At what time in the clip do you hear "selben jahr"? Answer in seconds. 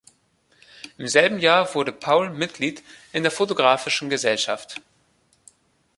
1.07-1.75